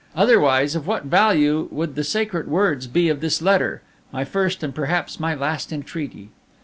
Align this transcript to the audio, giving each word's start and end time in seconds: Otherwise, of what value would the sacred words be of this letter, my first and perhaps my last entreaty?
Otherwise, 0.15 0.73
of 0.73 0.87
what 0.87 1.03
value 1.05 1.67
would 1.69 1.93
the 1.93 2.03
sacred 2.03 2.47
words 2.47 2.87
be 2.87 3.07
of 3.07 3.21
this 3.21 3.39
letter, 3.39 3.83
my 4.11 4.25
first 4.25 4.63
and 4.63 4.73
perhaps 4.73 5.19
my 5.19 5.35
last 5.35 5.71
entreaty? 5.71 6.31